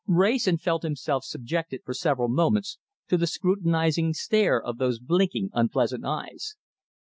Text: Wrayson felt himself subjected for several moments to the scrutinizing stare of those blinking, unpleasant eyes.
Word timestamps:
Wrayson 0.07 0.57
felt 0.57 0.81
himself 0.81 1.23
subjected 1.23 1.81
for 1.85 1.93
several 1.93 2.27
moments 2.27 2.79
to 3.07 3.17
the 3.17 3.27
scrutinizing 3.27 4.15
stare 4.15 4.59
of 4.59 4.79
those 4.79 4.97
blinking, 4.97 5.51
unpleasant 5.53 6.05
eyes. 6.05 6.55